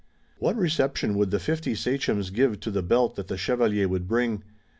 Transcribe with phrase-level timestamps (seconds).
[0.39, 4.41] What reception would the fifty sachems give to the belt that the chevalier would bring?